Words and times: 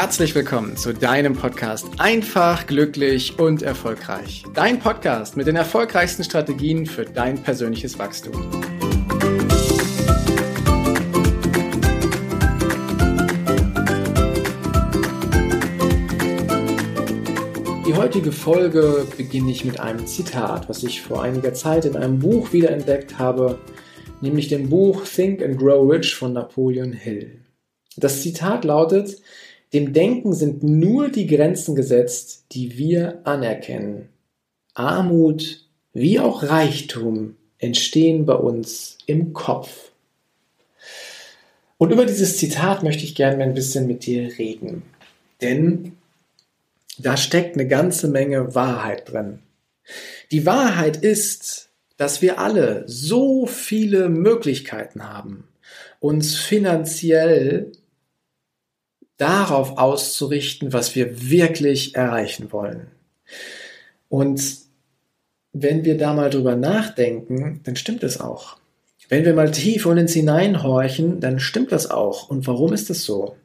herzlich 0.00 0.34
willkommen 0.34 0.78
zu 0.78 0.94
deinem 0.94 1.34
Podcast 1.34 1.86
Einfach, 1.98 2.66
glücklich 2.66 3.38
und 3.38 3.60
erfolgreich. 3.60 4.44
Dein 4.54 4.78
Podcast 4.78 5.36
mit 5.36 5.46
den 5.46 5.56
erfolgreichsten 5.56 6.24
Strategien 6.24 6.86
für 6.86 7.04
dein 7.04 7.42
persönliches 7.42 7.98
Wachstum. 7.98 8.32
Die 17.86 17.94
heutige 17.94 18.32
Folge 18.32 19.06
beginne 19.18 19.50
ich 19.50 19.66
mit 19.66 19.80
einem 19.80 20.06
Zitat, 20.06 20.66
was 20.70 20.82
ich 20.82 21.02
vor 21.02 21.22
einiger 21.22 21.52
Zeit 21.52 21.84
in 21.84 21.94
einem 21.96 22.20
Buch 22.20 22.54
wiederentdeckt 22.54 23.18
habe, 23.18 23.58
nämlich 24.22 24.48
dem 24.48 24.70
Buch 24.70 25.04
Think 25.04 25.42
and 25.42 25.58
Grow 25.58 25.92
Rich 25.92 26.14
von 26.14 26.32
Napoleon 26.32 26.94
Hill. 26.94 27.44
Das 27.98 28.22
Zitat 28.22 28.64
lautet, 28.64 29.20
dem 29.72 29.92
Denken 29.92 30.32
sind 30.32 30.62
nur 30.62 31.08
die 31.08 31.26
Grenzen 31.26 31.74
gesetzt, 31.74 32.46
die 32.52 32.76
wir 32.76 33.20
anerkennen. 33.24 34.08
Armut 34.74 35.66
wie 35.92 36.20
auch 36.20 36.42
Reichtum 36.42 37.36
entstehen 37.58 38.26
bei 38.26 38.34
uns 38.34 38.98
im 39.06 39.32
Kopf. 39.32 39.90
Und 41.78 41.92
über 41.92 42.04
dieses 42.04 42.36
Zitat 42.36 42.82
möchte 42.82 43.04
ich 43.04 43.14
gerne 43.14 43.42
ein 43.42 43.54
bisschen 43.54 43.86
mit 43.86 44.06
dir 44.06 44.38
reden. 44.38 44.82
Denn 45.40 45.96
da 46.98 47.16
steckt 47.16 47.54
eine 47.54 47.66
ganze 47.66 48.08
Menge 48.08 48.54
Wahrheit 48.54 49.10
drin. 49.10 49.38
Die 50.30 50.46
Wahrheit 50.46 50.98
ist, 50.98 51.70
dass 51.96 52.22
wir 52.22 52.38
alle 52.38 52.84
so 52.86 53.46
viele 53.46 54.08
Möglichkeiten 54.08 55.08
haben, 55.08 55.44
uns 55.98 56.36
finanziell 56.36 57.72
darauf 59.20 59.78
auszurichten, 59.78 60.72
was 60.72 60.94
wir 60.94 61.30
wirklich 61.30 61.94
erreichen 61.94 62.52
wollen. 62.52 62.88
Und 64.08 64.42
wenn 65.52 65.84
wir 65.84 65.98
da 65.98 66.14
mal 66.14 66.30
drüber 66.30 66.56
nachdenken, 66.56 67.60
dann 67.64 67.76
stimmt 67.76 68.02
es 68.02 68.20
auch. 68.20 68.56
Wenn 69.08 69.24
wir 69.24 69.34
mal 69.34 69.50
tief 69.50 69.86
und 69.86 69.98
ins 69.98 70.12
hineinhorchen, 70.12 71.20
dann 71.20 71.40
stimmt 71.40 71.72
das 71.72 71.90
auch. 71.90 72.30
Und 72.30 72.46
warum 72.46 72.72
ist 72.72 72.90
das 72.90 73.04
so? 73.04 73.36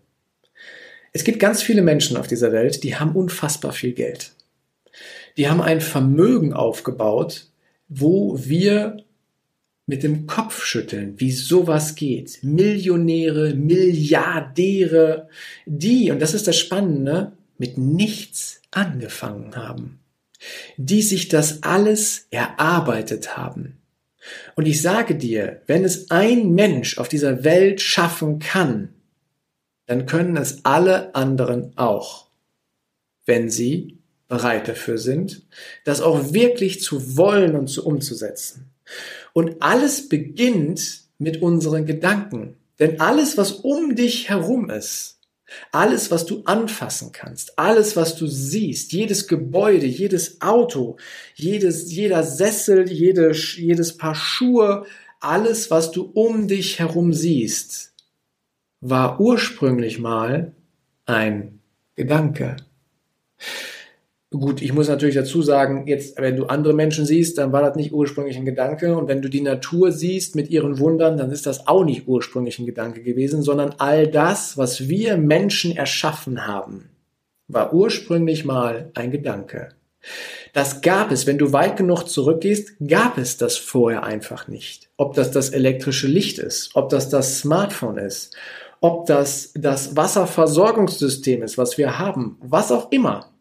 Es 1.12 1.24
gibt 1.24 1.40
ganz 1.40 1.64
viele 1.64 1.82
Menschen 1.82 2.18
auf 2.18 2.28
dieser 2.28 2.52
Welt, 2.52 2.84
die 2.84 2.96
haben 2.96 3.16
unfassbar 3.16 3.72
viel 3.72 3.94
Geld. 3.94 4.34
Die 5.38 5.50
haben 5.50 5.62
ein 5.62 5.82
Vermögen 5.82 6.54
aufgebaut, 6.54 7.48
wo 7.90 8.38
wir 8.38 9.05
mit 9.88 10.04
dem 10.04 10.26
Kopf 10.26 10.64
schütteln, 10.64 11.20
wie 11.20 11.32
sowas 11.32 11.96
geht. 11.96 12.40
Millionäre, 12.42 13.54
Milliardäre, 13.54 15.30
die, 15.66 16.12
und 16.12 16.20
das 16.20 16.34
ist 16.34 16.48
das 16.48 16.58
Spannende, 16.58 17.34
mit 17.58 17.78
nichts 17.78 18.62
angefangen 18.72 19.56
haben. 19.56 20.00
Die 20.78 21.02
sich 21.02 21.28
das 21.28 21.64
alles 21.64 22.28
erarbeitet 22.32 23.38
haben. 23.38 23.78
Und 24.56 24.66
ich 24.66 24.82
sage 24.82 25.16
dir, 25.16 25.62
wenn 25.68 25.84
es 25.84 26.10
ein 26.10 26.54
Mensch 26.54 26.98
auf 26.98 27.08
dieser 27.08 27.44
Welt 27.44 27.80
schaffen 27.82 28.40
kann, 28.40 28.90
dann 29.86 30.08
können 30.08 30.36
es 30.36 30.66
alle 30.66 31.14
anderen 31.14 31.78
auch, 31.78 32.28
wenn 33.26 33.50
sie 33.50 34.00
bereit 34.28 34.68
dafür 34.68 34.98
sind, 34.98 35.44
das 35.84 36.02
auch 36.02 36.34
wirklich 36.34 36.82
zu 36.82 37.18
wollen 37.18 37.56
und 37.56 37.68
zu 37.68 37.86
umzusetzen. 37.86 38.72
Und 39.34 39.62
alles 39.62 40.10
beginnt 40.10 41.02
mit 41.18 41.42
unseren 41.42 41.86
Gedanken. 41.86 42.58
Denn 42.80 43.00
alles, 43.00 43.38
was 43.38 43.52
um 43.52 43.96
dich 43.96 44.30
herum 44.30 44.70
ist, 44.70 45.20
alles, 45.72 46.12
was 46.12 46.26
du 46.26 46.42
anfassen 46.46 47.12
kannst, 47.12 47.58
alles, 47.58 47.96
was 47.96 48.16
du 48.16 48.28
siehst, 48.28 48.92
jedes 48.92 49.28
Gebäude, 49.28 49.86
jedes 49.86 50.42
Auto, 50.42 50.98
jedes, 51.36 51.92
jeder 51.92 52.24
Sessel, 52.24 52.92
jede, 52.92 53.32
jedes 53.32 53.96
Paar 53.98 54.16
Schuhe, 54.16 54.86
alles, 55.20 55.72
was 55.72 55.92
du 55.92 56.04
um 56.14 56.48
dich 56.48 56.80
herum 56.80 57.14
siehst, 57.14 57.94
war 58.82 59.20
ursprünglich 59.20 60.00
mal 60.00 60.54
ein 61.06 61.60
Gedanke. 61.96 62.58
Gut, 64.32 64.62
ich 64.62 64.74
muss 64.74 64.90
natürlich 64.90 65.16
dazu 65.16 65.42
sagen, 65.42 65.88
jetzt, 65.88 66.20
wenn 66.20 66.36
du 66.36 66.46
andere 66.46 66.74
Menschen 66.74 67.06
siehst, 67.06 67.38
dann 67.38 67.52
war 67.52 67.62
das 67.62 67.76
nicht 67.76 67.94
ursprünglich 67.94 68.36
ein 68.38 68.46
Gedanke. 68.46 68.98
Und 68.98 69.08
wenn 69.08 69.22
du 69.22 69.30
die 69.30 69.42
Natur 69.42 69.92
siehst 69.92 70.36
mit 70.36 70.50
ihren 70.50 70.80
Wundern, 70.80 71.18
dann 71.18 71.32
ist 71.32 71.46
das 71.46 71.68
auch 71.68 71.86
nicht 71.86 72.08
ursprünglich 72.08 72.60
ein 72.60 72.66
Gedanke 72.66 73.02
gewesen, 73.02 73.44
sondern 73.44 73.76
all 73.78 74.08
das, 74.08 74.58
was 74.58 74.90
wir 74.90 75.18
Menschen 75.18 75.76
erschaffen 75.76 76.48
haben, 76.48 76.90
war 77.48 77.74
ursprünglich 77.74 78.46
mal 78.46 78.92
ein 78.96 79.12
Gedanke. 79.12 79.70
Das 80.54 80.82
gab 80.82 81.12
es, 81.12 81.28
wenn 81.28 81.38
du 81.38 81.52
weit 81.54 81.78
genug 81.78 82.04
zurückgehst, 82.04 82.74
gab 82.86 83.18
es 83.18 83.38
das 83.38 83.58
vorher 83.58 84.04
einfach 84.04 84.48
nicht. 84.48 84.90
Ob 84.98 85.14
das 85.14 85.32
das 85.32 85.50
elektrische 85.50 86.08
Licht 86.08 86.40
ist, 86.40 86.72
ob 86.76 86.90
das 86.90 87.10
das 87.10 87.40
Smartphone 87.40 87.98
ist, 87.98 88.36
ob 88.82 89.06
das 89.06 89.52
das 89.56 89.96
Wasserversorgungssystem 89.96 91.44
ist, 91.44 91.58
was 91.58 91.78
wir 91.78 92.00
haben, 92.00 92.38
was 92.42 92.72
auch 92.72 92.92
immer. 92.92 93.32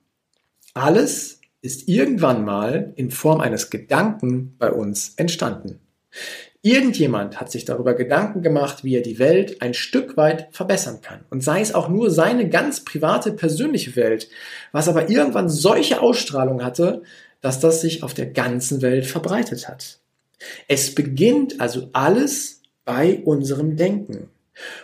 Alles 0.74 1.40
ist 1.62 1.88
irgendwann 1.88 2.44
mal 2.44 2.92
in 2.96 3.10
Form 3.10 3.40
eines 3.40 3.70
Gedanken 3.70 4.56
bei 4.58 4.70
uns 4.70 5.14
entstanden. 5.16 5.80
Irgendjemand 6.62 7.40
hat 7.40 7.50
sich 7.50 7.64
darüber 7.64 7.94
Gedanken 7.94 8.42
gemacht, 8.42 8.84
wie 8.84 8.96
er 8.96 9.02
die 9.02 9.18
Welt 9.18 9.62
ein 9.62 9.74
Stück 9.74 10.16
weit 10.16 10.48
verbessern 10.50 11.00
kann. 11.00 11.20
Und 11.30 11.44
sei 11.44 11.60
es 11.60 11.74
auch 11.74 11.88
nur 11.88 12.10
seine 12.10 12.48
ganz 12.48 12.84
private, 12.84 13.32
persönliche 13.32 13.96
Welt, 13.96 14.28
was 14.72 14.88
aber 14.88 15.10
irgendwann 15.10 15.48
solche 15.48 16.00
Ausstrahlung 16.00 16.64
hatte, 16.64 17.02
dass 17.40 17.60
das 17.60 17.80
sich 17.82 18.02
auf 18.02 18.14
der 18.14 18.26
ganzen 18.26 18.82
Welt 18.82 19.06
verbreitet 19.06 19.68
hat. 19.68 20.00
Es 20.66 20.94
beginnt 20.94 21.60
also 21.60 21.90
alles 21.92 22.62
bei 22.84 23.20
unserem 23.24 23.76
Denken. 23.76 24.30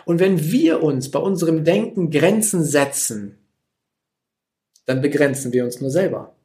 Und 0.05 0.19
wenn 0.19 0.51
wir 0.51 0.83
uns 0.83 1.11
bei 1.11 1.19
unserem 1.19 1.63
Denken 1.63 2.11
Grenzen 2.11 2.63
setzen, 2.63 3.37
dann 4.91 5.01
begrenzen 5.01 5.53
wir 5.53 5.63
uns 5.63 5.79
nur 5.79 5.89
selber. 5.89 6.35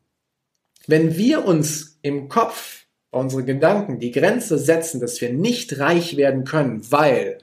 Wenn 0.87 1.17
wir 1.17 1.45
uns 1.45 1.99
im 2.03 2.29
Kopf 2.29 2.87
bei 3.11 3.19
unseren 3.19 3.45
Gedanken 3.45 3.99
die 3.99 4.13
Grenze 4.13 4.57
setzen, 4.57 5.01
dass 5.01 5.21
wir 5.21 5.33
nicht 5.33 5.81
reich 5.81 6.17
werden 6.17 6.45
können, 6.45 6.81
weil, 6.93 7.39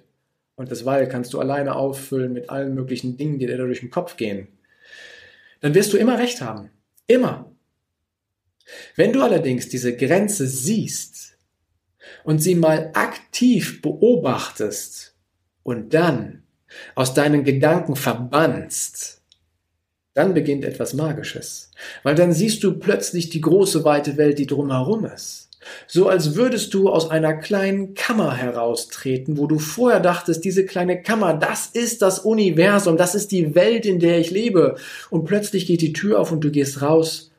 und 0.55 0.71
das 0.71 0.85
weil 0.85 1.09
kannst 1.09 1.33
du 1.33 1.41
alleine 1.41 1.75
auffüllen 1.75 2.31
mit 2.31 2.49
allen 2.49 2.73
möglichen 2.73 3.17
Dingen, 3.17 3.37
die 3.37 3.47
dir 3.47 3.57
durch 3.57 3.81
den 3.81 3.91
Kopf 3.91 4.15
gehen, 4.15 4.47
dann 5.59 5.75
wirst 5.75 5.91
du 5.91 5.97
immer 5.97 6.17
recht 6.17 6.39
haben. 6.39 6.69
Immer. 7.05 7.51
Wenn 8.95 9.11
du 9.11 9.23
allerdings 9.23 9.67
diese 9.67 9.97
Grenze 9.97 10.47
siehst 10.47 11.37
und 12.23 12.39
sie 12.39 12.55
mal 12.55 12.91
aktiv 12.93 13.81
beobachtest 13.81 15.17
und 15.63 15.93
dann 15.93 16.43
aus 16.95 17.13
deinen 17.13 17.43
Gedanken 17.43 17.97
verbannst, 17.97 19.12
dann 20.13 20.33
beginnt 20.33 20.65
etwas 20.65 20.93
Magisches. 20.93 21.71
Weil 22.03 22.15
dann 22.15 22.33
siehst 22.33 22.63
du 22.63 22.73
plötzlich 22.73 23.29
die 23.29 23.41
große 23.41 23.83
weite 23.83 24.17
Welt, 24.17 24.39
die 24.39 24.47
drumherum 24.47 25.05
ist. 25.05 25.49
So 25.87 26.07
als 26.07 26.35
würdest 26.35 26.73
du 26.73 26.89
aus 26.89 27.09
einer 27.09 27.33
kleinen 27.33 27.93
Kammer 27.93 28.35
heraustreten, 28.35 29.37
wo 29.37 29.47
du 29.47 29.59
vorher 29.59 29.99
dachtest, 29.99 30.43
diese 30.43 30.65
kleine 30.65 31.01
Kammer, 31.01 31.33
das 31.33 31.67
ist 31.67 32.01
das 32.01 32.19
Universum, 32.19 32.97
das 32.97 33.15
ist 33.15 33.31
die 33.31 33.55
Welt, 33.55 33.85
in 33.85 33.99
der 33.99 34.19
ich 34.19 34.31
lebe. 34.31 34.75
Und 35.09 35.25
plötzlich 35.25 35.65
geht 35.65 35.81
die 35.81 35.93
Tür 35.93 36.19
auf 36.19 36.31
und 36.31 36.41
du 36.41 36.51
gehst 36.51 36.81
raus 36.81 37.31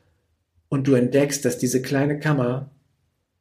und 0.69 0.87
du 0.87 0.93
entdeckst, 0.93 1.45
dass 1.45 1.57
diese 1.57 1.81
kleine 1.81 2.19
Kammer 2.19 2.71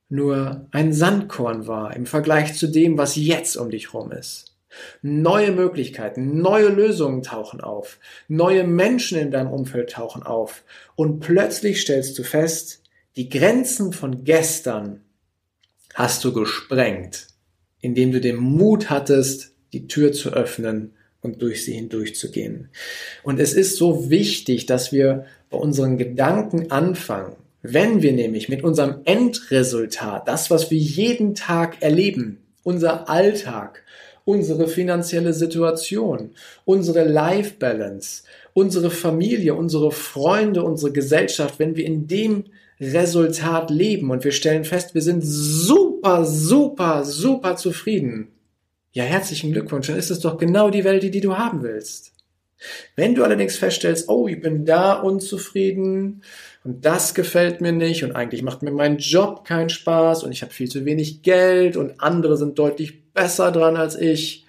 nur 0.09 0.67
ein 0.70 0.93
Sandkorn 0.93 1.67
war 1.67 1.97
im 1.97 2.06
Vergleich 2.06 2.55
zu 2.55 2.67
dem, 2.67 2.99
was 2.99 3.17
jetzt 3.17 3.56
um 3.56 3.70
dich 3.70 3.94
rum 3.94 4.12
ist. 4.12 4.54
Neue 5.03 5.53
Möglichkeiten, 5.53 6.41
neue 6.41 6.69
Lösungen 6.69 7.23
tauchen 7.23 7.61
auf, 7.61 7.99
neue 8.29 8.65
Menschen 8.65 9.19
in 9.19 9.31
deinem 9.31 9.50
Umfeld 9.50 9.91
tauchen 9.91 10.23
auf 10.23 10.65
und 10.97 11.21
plötzlich 11.21 11.81
stellst 11.81 12.19
du 12.19 12.23
fest, 12.23 12.82
die 13.17 13.29
Grenzen 13.29 13.93
von 13.93 14.25
gestern 14.25 15.03
hast 15.94 16.25
du 16.25 16.32
gesprengt, 16.32 17.29
indem 17.81 18.12
du 18.12 18.21
den 18.21 18.37
Mut 18.37 18.91
hattest, 18.91 19.53
die 19.73 19.87
Tür 19.87 20.12
zu 20.12 20.31
öffnen 20.31 20.94
und 21.20 21.41
durch 21.41 21.65
sie 21.65 21.73
hindurchzugehen. 21.73 22.69
Und 23.23 23.41
es 23.41 23.55
ist 23.55 23.77
so 23.77 24.11
wichtig, 24.11 24.67
dass 24.67 24.93
wir 24.93 25.27
bei 25.50 25.56
unseren 25.56 25.97
Gedanken 25.97 26.70
anfangen. 26.70 27.37
Wenn 27.62 28.03
wir 28.03 28.12
nämlich 28.12 28.49
mit 28.49 28.62
unserem 28.62 29.00
Endresultat, 29.05 30.29
das, 30.29 30.50
was 30.50 30.70
wir 30.70 30.79
jeden 30.79 31.35
Tag 31.35 31.81
erleben, 31.81 32.43
unser 32.62 33.09
Alltag, 33.09 33.82
unsere 34.25 34.69
finanzielle 34.69 35.32
Situation, 35.32 36.31
unsere 36.65 37.05
Life 37.05 37.56
Balance, 37.59 38.23
unsere 38.55 38.91
Familie, 38.91 39.55
unsere 39.55 39.91
Freunde, 39.91 40.62
unsere 40.62 40.93
Gesellschaft, 40.93 41.59
wenn 41.59 41.76
wir 41.76 41.85
in 41.85 42.06
dem 42.06 42.44
Resultat 42.81 43.71
leben 43.71 44.11
und 44.11 44.25
wir 44.25 44.32
stellen 44.32 44.65
fest, 44.65 44.94
wir 44.94 45.03
sind 45.03 45.23
super, 45.23 46.25
super, 46.25 47.05
super 47.05 47.56
zufrieden. 47.56 48.29
Ja, 48.93 49.05
herzlichen 49.05 49.53
Glückwunsch, 49.53 49.88
dann 49.88 49.99
ist 49.99 50.11
es 50.11 50.21
doch 50.21 50.38
genau 50.38 50.70
die 50.70 50.85
Welt, 50.85 51.03
die, 51.03 51.20
du 51.20 51.37
haben 51.37 51.62
willst. 51.62 52.13
Wenn 52.96 53.14
du 53.14 53.25
allerdings 53.25 53.56
feststellst, 53.56 54.08
oh, 54.08 54.28
ich 54.28 54.40
bin 54.40 54.64
da 54.64 54.94
unzufrieden 54.94 56.22
und 56.64 56.84
das 56.84 57.14
gefällt 57.14 57.61
mir 57.61 57.72
nicht 57.72 58.05
und 58.05 58.12
eigentlich 58.12 58.43
macht 58.43 58.62
mir 58.62 58.70
mein 58.70 58.99
Job 58.99 59.44
keinen 59.44 59.69
Spaß 59.69 60.25
und 60.25 60.32
ich 60.32 60.43
habe 60.43 60.52
viel 60.52 60.69
zu 60.69 60.84
wenig 60.84 61.22
Geld 61.22 61.76
und 61.76 62.00
andere 62.00 62.37
sind 62.37 62.58
deutlich 62.58 63.12
besser 63.12 63.52
dran 63.52 63.76
als 63.76 63.96
ich, 63.96 64.44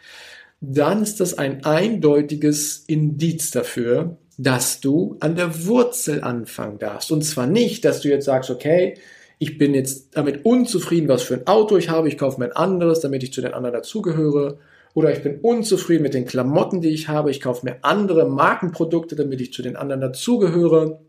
dann 0.62 1.04
ist 1.04 1.20
das 1.20 1.38
ein 1.38 1.64
eindeutiges 1.66 2.84
Indiz 2.88 3.52
dafür, 3.52 4.18
dass 4.38 4.82
du 4.82 5.18
an 5.20 5.36
der 5.36 5.66
Wurzel 5.66 6.24
anfangen 6.24 6.80
darfst. 6.80 7.12
Und 7.12 7.24
zwar 7.24 7.48
nicht, 7.48 7.86
dass 7.86 8.02
du 8.02 8.10
jetzt 8.10 8.26
sagst, 8.26 8.50
okay, 8.50 8.96
ich 9.38 9.58
bin 9.58 9.74
jetzt 9.74 10.16
damit 10.16 10.46
unzufrieden, 10.46 11.08
was 11.08 11.24
für 11.24 11.36
ein 11.36 11.48
Auto 11.48 11.78
ich 11.78 11.90
habe, 11.90 12.08
ich 12.08 12.18
kaufe 12.18 12.40
mir 12.40 12.48
ein 12.48 12.56
anderes, 12.56 13.02
damit 13.02 13.24
ich 13.24 13.34
zu 13.34 13.42
den 13.42 13.54
anderen 13.54 13.74
dazugehöre. 13.74 14.60
Oder 14.96 15.12
ich 15.12 15.22
bin 15.22 15.42
unzufrieden 15.42 16.04
mit 16.04 16.14
den 16.14 16.26
Klamotten, 16.26 16.80
die 16.80 16.90
ich 16.90 17.10
habe, 17.10 17.30
ich 17.30 17.42
kaufe 17.42 17.66
mir 17.66 17.80
andere 17.82 18.30
Markenprodukte, 18.30 19.18
damit 19.18 19.42
ich 19.42 19.52
zu 19.52 19.62
den 19.62 19.76
anderen 19.76 20.00
dazugehöre. 20.00 21.02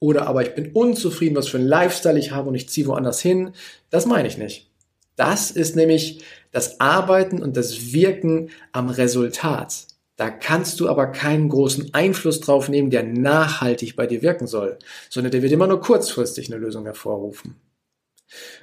Oder 0.00 0.26
aber 0.26 0.42
ich 0.42 0.54
bin 0.54 0.72
unzufrieden, 0.72 1.36
was 1.36 1.46
für 1.46 1.58
ein 1.58 1.66
Lifestyle 1.66 2.18
ich 2.18 2.32
habe 2.32 2.48
und 2.48 2.54
ich 2.54 2.70
ziehe 2.70 2.86
woanders 2.86 3.20
hin. 3.20 3.52
Das 3.90 4.06
meine 4.06 4.26
ich 4.26 4.38
nicht. 4.38 4.70
Das 5.14 5.50
ist 5.50 5.76
nämlich 5.76 6.24
das 6.52 6.80
Arbeiten 6.80 7.42
und 7.42 7.58
das 7.58 7.92
Wirken 7.92 8.48
am 8.72 8.88
Resultat. 8.88 9.88
Da 10.16 10.30
kannst 10.30 10.80
du 10.80 10.88
aber 10.88 11.08
keinen 11.08 11.50
großen 11.50 11.92
Einfluss 11.92 12.40
drauf 12.40 12.70
nehmen, 12.70 12.88
der 12.88 13.02
nachhaltig 13.02 13.94
bei 13.94 14.06
dir 14.06 14.22
wirken 14.22 14.46
soll, 14.46 14.78
sondern 15.10 15.32
der 15.32 15.42
wird 15.42 15.52
immer 15.52 15.66
nur 15.66 15.80
kurzfristig 15.80 16.50
eine 16.50 16.60
Lösung 16.60 16.86
hervorrufen. 16.86 17.56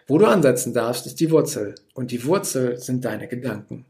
Wo 0.07 0.18
du 0.18 0.25
ansetzen 0.25 0.74
darfst, 0.74 1.06
ist 1.06 1.19
die 1.19 1.30
Wurzel. 1.30 1.75
Und 1.94 2.10
die 2.10 2.25
Wurzel 2.25 2.78
sind 2.80 3.06
deine 3.06 3.28
Gedanken. 3.28 3.86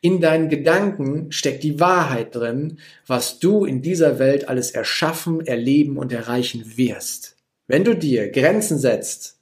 In 0.00 0.20
deinen 0.20 0.48
Gedanken 0.48 1.32
steckt 1.32 1.62
die 1.62 1.80
Wahrheit 1.80 2.34
drin, 2.34 2.78
was 3.06 3.38
du 3.38 3.64
in 3.64 3.82
dieser 3.82 4.18
Welt 4.18 4.48
alles 4.48 4.70
erschaffen, 4.70 5.46
erleben 5.46 5.96
und 5.96 6.12
erreichen 6.12 6.76
wirst. 6.76 7.36
Wenn 7.66 7.84
du 7.84 7.94
dir 7.94 8.30
Grenzen 8.30 8.78
setzt, 8.78 9.38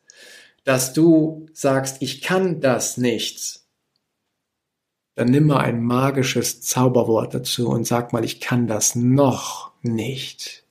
dass 0.65 0.93
du 0.93 1.47
sagst, 1.53 2.03
ich 2.03 2.21
kann 2.21 2.61
das 2.61 2.97
nicht, 2.97 3.61
dann 5.15 5.31
nimm 5.31 5.47
mal 5.47 5.61
ein 5.61 5.83
magisches 5.83 6.61
Zauberwort 6.61 7.35
dazu 7.35 7.69
und 7.69 7.85
sag 7.87 8.13
mal, 8.13 8.25
ich 8.25 8.41
kann 8.41 8.69
das 8.69 8.95
noch 8.95 9.73
nicht. 9.83 10.68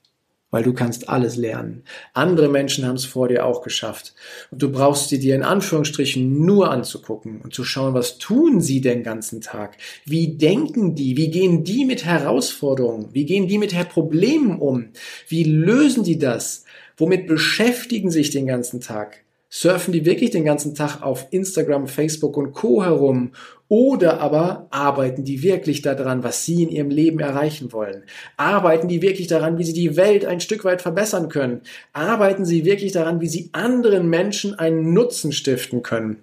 Weil 0.50 0.62
du 0.62 0.72
kannst 0.72 1.10
alles 1.10 1.36
lernen. 1.36 1.84
Andere 2.14 2.48
Menschen 2.48 2.86
haben 2.86 2.96
es 2.96 3.04
vor 3.04 3.28
dir 3.28 3.44
auch 3.44 3.62
geschafft. 3.62 4.14
Und 4.50 4.62
du 4.62 4.72
brauchst 4.72 5.10
sie 5.10 5.18
dir 5.18 5.34
in 5.34 5.42
Anführungsstrichen 5.42 6.44
nur 6.44 6.70
anzugucken 6.70 7.42
und 7.42 7.52
zu 7.52 7.64
schauen, 7.64 7.92
was 7.92 8.16
tun 8.16 8.60
sie 8.60 8.80
den 8.80 9.02
ganzen 9.02 9.42
Tag? 9.42 9.76
Wie 10.06 10.38
denken 10.38 10.94
die? 10.94 11.16
Wie 11.18 11.30
gehen 11.30 11.64
die 11.64 11.84
mit 11.84 12.06
Herausforderungen? 12.06 13.10
Wie 13.12 13.26
gehen 13.26 13.46
die 13.46 13.58
mit 13.58 13.74
Problemen 13.90 14.58
um? 14.58 14.88
Wie 15.28 15.44
lösen 15.44 16.02
die 16.02 16.18
das? 16.18 16.64
Womit 16.96 17.26
beschäftigen 17.26 18.10
sich 18.10 18.30
den 18.30 18.46
ganzen 18.46 18.80
Tag? 18.80 19.24
Surfen 19.50 19.92
die 19.92 20.04
wirklich 20.04 20.30
den 20.30 20.44
ganzen 20.44 20.74
Tag 20.74 21.02
auf 21.02 21.26
Instagram, 21.30 21.88
Facebook 21.88 22.36
und 22.36 22.52
Co 22.52 22.84
herum? 22.84 23.32
Oder 23.68 24.20
aber 24.20 24.66
arbeiten 24.70 25.24
die 25.24 25.42
wirklich 25.42 25.80
daran, 25.82 26.22
was 26.22 26.44
sie 26.44 26.62
in 26.62 26.68
ihrem 26.68 26.90
Leben 26.90 27.18
erreichen 27.18 27.72
wollen? 27.72 28.04
Arbeiten 28.36 28.88
die 28.88 29.00
wirklich 29.00 29.26
daran, 29.26 29.58
wie 29.58 29.64
sie 29.64 29.72
die 29.72 29.96
Welt 29.96 30.26
ein 30.26 30.40
Stück 30.40 30.64
weit 30.64 30.82
verbessern 30.82 31.28
können? 31.28 31.62
Arbeiten 31.92 32.44
sie 32.44 32.64
wirklich 32.64 32.92
daran, 32.92 33.20
wie 33.20 33.28
sie 33.28 33.50
anderen 33.52 34.08
Menschen 34.08 34.58
einen 34.58 34.92
Nutzen 34.92 35.32
stiften 35.32 35.82
können? 35.82 36.18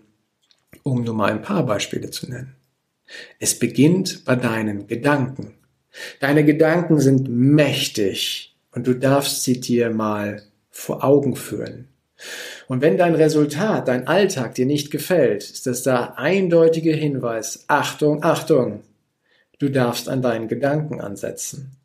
Um 0.83 1.03
nur 1.03 1.15
mal 1.15 1.31
ein 1.31 1.41
paar 1.41 1.65
Beispiele 1.65 2.11
zu 2.11 2.29
nennen. 2.29 2.55
Es 3.39 3.57
beginnt 3.57 4.23
bei 4.25 4.35
deinen 4.35 4.87
Gedanken. 4.87 5.55
Deine 6.19 6.43
Gedanken 6.43 6.99
sind 6.99 7.29
mächtig 7.29 8.55
und 8.71 8.85
du 8.85 8.93
darfst 8.93 9.43
sie 9.43 9.59
dir 9.59 9.89
mal 9.89 10.43
vor 10.69 11.03
Augen 11.03 11.35
führen. 11.35 11.87
Und 12.67 12.81
wenn 12.81 12.97
dein 12.97 13.15
Resultat, 13.15 13.87
dein 13.87 14.07
Alltag 14.07 14.55
dir 14.55 14.65
nicht 14.65 14.91
gefällt, 14.91 15.43
ist 15.43 15.67
das 15.67 15.83
der 15.83 16.17
eindeutige 16.17 16.93
Hinweis, 16.93 17.65
Achtung, 17.67 18.23
Achtung, 18.23 18.83
du 19.59 19.69
darfst 19.69 20.09
an 20.09 20.21
deinen 20.21 20.47
Gedanken 20.47 21.01
ansetzen. 21.01 21.77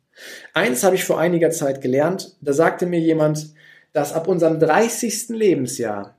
Eins 0.53 0.83
habe 0.83 0.95
ich 0.95 1.03
vor 1.03 1.19
einiger 1.19 1.51
Zeit 1.51 1.81
gelernt, 1.81 2.35
da 2.41 2.53
sagte 2.53 2.85
mir 2.85 2.99
jemand, 2.99 3.53
dass 3.93 4.13
ab 4.13 4.27
unserem 4.27 4.59
30. 4.59 5.29
Lebensjahr 5.29 6.15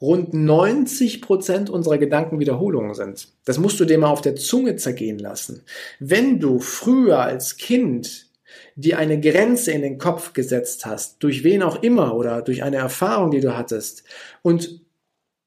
rund 0.00 0.32
90 0.32 1.20
Prozent 1.20 1.68
unserer 1.68 1.98
Gedanken 1.98 2.38
Wiederholungen 2.38 2.94
sind. 2.94 3.28
Das 3.44 3.58
musst 3.58 3.78
du 3.80 3.84
dir 3.84 3.98
mal 3.98 4.08
auf 4.10 4.22
der 4.22 4.36
Zunge 4.36 4.76
zergehen 4.76 5.18
lassen. 5.18 5.62
Wenn 5.98 6.40
du 6.40 6.58
früher 6.58 7.18
als 7.18 7.56
Kind 7.56 8.29
dir 8.76 8.98
eine 8.98 9.20
Grenze 9.20 9.72
in 9.72 9.82
den 9.82 9.98
Kopf 9.98 10.32
gesetzt 10.32 10.86
hast, 10.86 11.22
durch 11.22 11.44
wen 11.44 11.62
auch 11.62 11.82
immer 11.82 12.14
oder 12.14 12.42
durch 12.42 12.62
eine 12.62 12.76
Erfahrung, 12.76 13.30
die 13.30 13.40
du 13.40 13.56
hattest, 13.56 14.04
und 14.42 14.80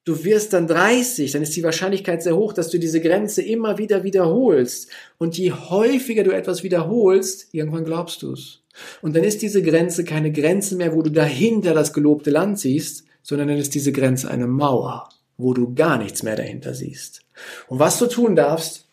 du 0.06 0.24
wirst 0.24 0.54
dann 0.54 0.68
30, 0.68 1.32
dann 1.32 1.42
ist 1.42 1.56
die 1.56 1.64
Wahrscheinlichkeit 1.64 2.24
sehr 2.24 2.36
hoch, 2.36 2.54
dass 2.54 2.70
du 2.70 2.78
diese 2.78 3.02
Grenze 3.02 3.42
immer 3.42 3.78
wieder 3.78 4.04
wiederholst. 4.04 4.90
Und 5.18 5.38
je 5.38 5.52
häufiger 5.52 6.24
du 6.24 6.32
etwas 6.32 6.64
wiederholst, 6.64 7.54
irgendwann 7.54 7.86
glaubst 7.86 8.22
du 8.22 8.34
es. 8.34 8.60
Und 9.02 9.16
dann 9.16 9.24
ist 9.24 9.42
diese 9.42 9.62
Grenze 9.62 10.04
keine 10.04 10.32
Grenze 10.32 10.76
mehr, 10.76 10.94
wo 10.94 11.02
du 11.02 11.12
dahinter 11.12 11.74
das 11.74 11.94
gelobte 11.94 12.32
Land 12.32 12.60
siehst, 12.60 13.06
sondern 13.22 13.48
dann 13.48 13.58
ist 13.58 13.76
diese 13.76 13.92
Grenze 13.92 14.30
eine 14.30 14.48
Mauer, 14.48 15.10
wo 15.38 15.54
du 15.54 15.74
gar 15.74 15.98
nichts 15.98 16.24
mehr 16.24 16.36
dahinter 16.36 16.74
siehst. 16.74 17.22
Und 17.68 17.80
was 17.80 17.98
du 18.00 18.08
tun 18.08 18.36
darfst, 18.36 18.88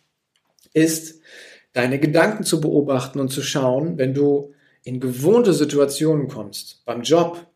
ist, 0.72 1.19
deine 1.72 1.98
Gedanken 1.98 2.44
zu 2.44 2.60
beobachten 2.60 3.20
und 3.20 3.30
zu 3.30 3.42
schauen, 3.42 3.98
wenn 3.98 4.14
du 4.14 4.52
in 4.82 5.00
gewohnte 5.00 5.52
Situationen 5.52 6.28
kommst, 6.28 6.82
beim 6.84 7.02
Job, 7.02 7.46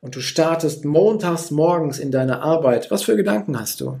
und 0.00 0.14
du 0.14 0.20
startest 0.20 0.84
montags 0.84 1.50
morgens 1.50 1.98
in 1.98 2.10
deiner 2.10 2.42
Arbeit, 2.42 2.90
was 2.90 3.02
für 3.02 3.16
Gedanken 3.16 3.58
hast 3.58 3.80
du? 3.80 3.98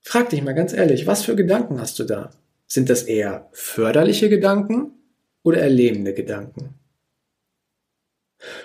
Frag 0.00 0.30
dich 0.30 0.42
mal 0.42 0.54
ganz 0.54 0.72
ehrlich, 0.72 1.06
was 1.06 1.24
für 1.24 1.36
Gedanken 1.36 1.80
hast 1.80 1.98
du 1.98 2.04
da? 2.04 2.30
Sind 2.66 2.90
das 2.90 3.02
eher 3.02 3.48
förderliche 3.52 4.28
Gedanken 4.28 4.92
oder 5.42 5.58
erlebende 5.58 6.12
Gedanken? 6.12 6.74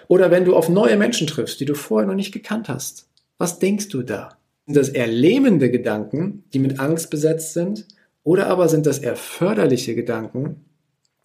Oder 0.07 0.31
wenn 0.31 0.45
du 0.45 0.55
auf 0.55 0.67
neue 0.67 0.97
Menschen 0.97 1.27
triffst, 1.27 1.59
die 1.59 1.65
du 1.65 1.75
vorher 1.75 2.07
noch 2.07 2.15
nicht 2.15 2.31
gekannt 2.31 2.69
hast, 2.69 3.07
was 3.37 3.59
denkst 3.59 3.89
du 3.89 4.01
da? 4.01 4.37
Sind 4.65 4.75
das 4.75 4.89
eher 4.89 5.07
lähmende 5.07 5.71
Gedanken, 5.71 6.43
die 6.53 6.59
mit 6.59 6.79
Angst 6.79 7.09
besetzt 7.09 7.53
sind? 7.53 7.87
Oder 8.29 8.45
aber 8.45 8.69
sind 8.69 8.85
das 8.85 8.99
eher 8.99 9.15
förderliche 9.15 9.95
Gedanken, 9.95 10.63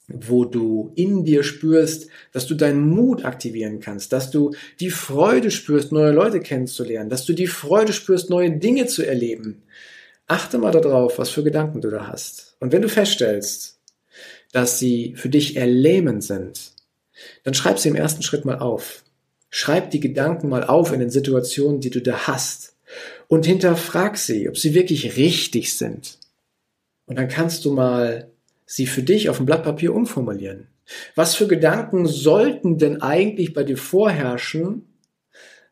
wo 0.09 0.47
du 0.47 0.91
in 0.95 1.23
dir 1.23 1.43
spürst, 1.43 2.09
dass 2.33 2.47
du 2.47 2.55
deinen 2.55 2.89
Mut 2.89 3.27
aktivieren 3.27 3.79
kannst, 3.79 4.15
dass 4.15 4.31
du 4.31 4.55
die 4.81 4.89
Freude 4.89 5.51
spürst, 5.51 5.93
neue 5.93 6.13
Leute 6.13 6.41
kennenzulernen, 6.41 7.11
dass 7.11 7.27
du 7.27 7.35
die 7.35 7.47
Freude 7.47 7.93
spürst, 7.93 8.31
neue 8.31 8.53
Dinge 8.53 8.87
zu 8.87 9.03
erleben. 9.03 9.65
Achte 10.29 10.57
mal 10.57 10.71
darauf, 10.71 11.19
was 11.19 11.29
für 11.29 11.43
Gedanken 11.43 11.83
du 11.83 11.91
da 11.91 12.07
hast. 12.07 12.57
Und 12.59 12.73
wenn 12.73 12.81
du 12.81 12.89
feststellst, 12.89 13.79
dass 14.53 14.79
sie 14.79 15.13
für 15.15 15.29
dich 15.29 15.59
erlähmend 15.59 16.25
sind, 16.25 16.73
dann 17.43 17.53
schreib 17.53 17.79
sie 17.79 17.91
im 17.91 17.97
ersten 17.97 18.23
Schritt 18.23 18.47
mal 18.47 18.61
auf. 18.61 19.05
Schreib 19.51 19.91
die 19.91 20.01
Gedanken 20.01 20.49
mal 20.49 20.65
auf 20.65 20.91
in 20.91 21.01
den 21.01 21.11
Situationen, 21.11 21.83
die 21.83 21.91
du 21.91 22.01
da 22.01 22.27
hast. 22.29 22.77
Und 23.29 23.45
hinterfrag 23.45 24.17
sie, 24.17 24.49
ob 24.49 24.57
sie 24.57 24.73
wirklich 24.73 25.19
richtig 25.19 25.77
sind. 25.77 26.17
Und 27.07 27.17
dann 27.17 27.29
kannst 27.29 27.65
du 27.65 27.73
mal 27.73 28.31
sie 28.67 28.87
für 28.87 29.03
dich 29.03 29.29
auf 29.29 29.37
dem 29.37 29.47
Blatt 29.47 29.63
Papier 29.63 29.95
umformulieren. 29.95 30.69
Was 31.15 31.35
für 31.35 31.47
Gedanken 31.47 32.07
sollten 32.07 32.79
denn 32.79 33.03
eigentlich 33.03 33.55
bei 33.55 33.63
dir 33.63 33.77
vorherrschen, 33.77 34.87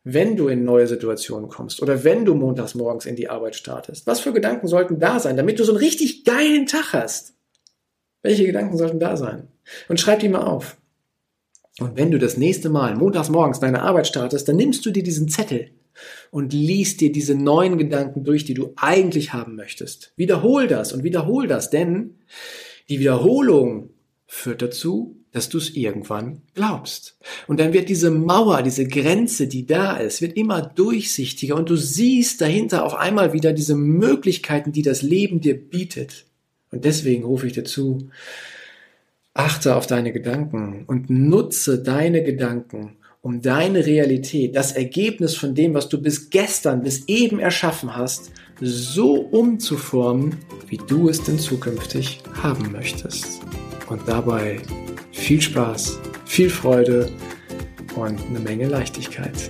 wenn 0.03 0.35
du 0.35 0.47
in 0.47 0.65
neue 0.65 0.87
Situationen 0.87 1.49
kommst 1.49 1.81
oder 1.81 2.03
wenn 2.03 2.25
du 2.25 2.35
montags 2.35 2.75
morgens 2.75 3.05
in 3.05 3.15
die 3.15 3.29
Arbeit 3.29 3.55
startest? 3.55 4.05
Was 4.05 4.19
für 4.19 4.33
Gedanken 4.33 4.67
sollten 4.67 4.99
da 4.99 5.19
sein, 5.19 5.37
damit 5.37 5.59
du 5.59 5.63
so 5.63 5.71
einen 5.71 5.79
richtig 5.79 6.25
geilen 6.25 6.65
Tag 6.65 6.93
hast? 6.93 7.35
Welche 8.21 8.45
Gedanken 8.45 8.77
sollten 8.77 8.99
da 8.99 9.17
sein? 9.17 9.47
Und 9.87 9.99
schreib 9.99 10.19
die 10.19 10.29
mal 10.29 10.43
auf. 10.43 10.77
Und 11.79 11.97
wenn 11.97 12.11
du 12.11 12.19
das 12.19 12.37
nächste 12.37 12.69
Mal 12.69 12.95
montags 12.95 13.29
morgens 13.29 13.59
deine 13.59 13.81
Arbeit 13.81 14.07
startest, 14.07 14.47
dann 14.47 14.57
nimmst 14.57 14.85
du 14.85 14.91
dir 14.91 15.03
diesen 15.03 15.29
Zettel 15.29 15.71
und 16.31 16.53
liest 16.53 17.01
dir 17.01 17.11
diese 17.11 17.35
neuen 17.35 17.77
Gedanken 17.77 18.23
durch, 18.23 18.45
die 18.45 18.53
du 18.53 18.73
eigentlich 18.75 19.33
haben 19.33 19.55
möchtest. 19.55 20.13
Wiederhol 20.15 20.67
das 20.67 20.93
und 20.93 21.03
wiederhol 21.03 21.47
das, 21.47 21.69
denn 21.69 22.15
die 22.89 22.99
Wiederholung 22.99 23.89
führt 24.27 24.61
dazu, 24.61 25.17
dass 25.31 25.49
du 25.49 25.57
es 25.57 25.75
irgendwann 25.75 26.43
glaubst. 26.53 27.17
Und 27.47 27.59
dann 27.59 27.73
wird 27.73 27.89
diese 27.89 28.11
Mauer, 28.11 28.61
diese 28.61 28.87
Grenze, 28.87 29.47
die 29.47 29.65
da 29.65 29.97
ist, 29.97 30.21
wird 30.21 30.37
immer 30.37 30.61
durchsichtiger 30.61 31.55
und 31.55 31.69
du 31.69 31.75
siehst 31.75 32.39
dahinter 32.39 32.85
auf 32.85 32.95
einmal 32.95 33.33
wieder 33.33 33.51
diese 33.51 33.75
Möglichkeiten, 33.75 34.71
die 34.71 34.83
das 34.83 35.01
Leben 35.01 35.41
dir 35.41 35.55
bietet. 35.55 36.25
Und 36.71 36.85
deswegen 36.85 37.23
rufe 37.23 37.47
ich 37.47 37.53
dir 37.53 37.63
zu, 37.63 38.09
achte 39.33 39.75
auf 39.75 39.87
deine 39.87 40.13
Gedanken 40.13 40.85
und 40.85 41.09
nutze 41.09 41.81
deine 41.81 42.23
Gedanken, 42.23 42.97
um 43.23 43.41
deine 43.41 43.85
Realität, 43.85 44.53
das 44.53 44.73
Ergebnis 44.73 45.33
von 45.33 45.55
dem, 45.55 45.73
was 45.73 45.87
du 45.87 45.99
bis 45.99 46.29
gestern, 46.29 46.83
bis 46.83 47.07
eben 47.07 47.39
erschaffen 47.39 47.95
hast, 47.95 48.31
so 48.59 49.13
umzuformen, 49.13 50.35
wie 50.67 50.77
du 50.77 51.07
es 51.07 51.23
denn 51.23 51.39
zukünftig 51.39 52.19
haben 52.33 52.71
möchtest. 52.71 53.41
und 53.89 54.01
dabei 54.07 54.59
viel 55.11 55.41
Spaß, 55.41 55.99
viel 56.25 56.49
Freude 56.49 57.09
und 57.95 58.19
eine 58.27 58.39
Menge 58.39 58.67
Leichtigkeit. 58.67 59.49